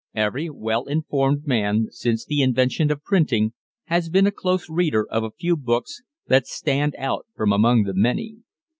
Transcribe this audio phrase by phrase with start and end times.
[0.15, 3.53] Every well informed man since the invention of printing
[3.83, 7.93] has been a close reader of a few books that stand out from among the
[7.93, 8.37] many.